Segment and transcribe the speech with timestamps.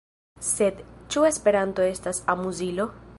[0.51, 0.79] Sed,
[1.15, 2.89] ĉu Esperanto estas amuzilo?